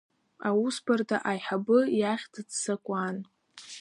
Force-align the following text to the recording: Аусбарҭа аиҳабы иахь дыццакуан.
Аусбарҭа 0.47 1.17
аиҳабы 1.29 1.77
иахь 1.99 2.25
дыццакуан. 2.33 3.17